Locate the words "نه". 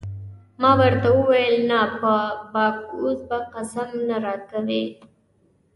1.71-1.81, 4.09-4.17